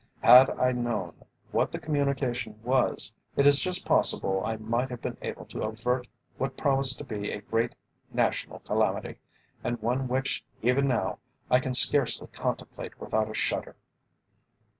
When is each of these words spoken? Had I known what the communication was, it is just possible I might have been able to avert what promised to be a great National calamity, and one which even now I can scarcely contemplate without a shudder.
Had 0.23 0.49
I 0.59 0.71
known 0.71 1.13
what 1.51 1.71
the 1.71 1.77
communication 1.77 2.59
was, 2.63 3.13
it 3.35 3.45
is 3.45 3.61
just 3.61 3.85
possible 3.85 4.41
I 4.43 4.57
might 4.57 4.89
have 4.89 4.99
been 4.99 5.17
able 5.21 5.45
to 5.45 5.61
avert 5.61 6.07
what 6.39 6.57
promised 6.57 6.97
to 6.97 7.03
be 7.03 7.29
a 7.31 7.39
great 7.41 7.73
National 8.11 8.57
calamity, 8.61 9.19
and 9.63 9.79
one 9.79 10.07
which 10.07 10.43
even 10.63 10.87
now 10.87 11.19
I 11.51 11.59
can 11.59 11.75
scarcely 11.75 12.25
contemplate 12.33 12.99
without 12.99 13.29
a 13.29 13.35
shudder. 13.35 13.75